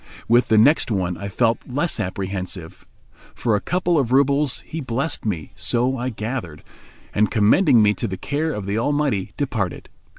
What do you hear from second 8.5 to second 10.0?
of the Almighty, departed.